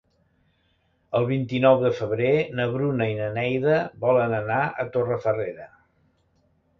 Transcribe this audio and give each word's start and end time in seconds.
El 1.17 1.25
vint-i-nou 1.31 1.75
de 1.83 1.91
febrer 1.99 2.31
na 2.59 2.65
Bruna 2.75 3.07
i 3.11 3.17
na 3.19 3.27
Neida 3.35 3.75
volen 4.07 4.33
anar 4.39 4.63
a 4.65 4.87
Torrefarrera. 4.97 5.69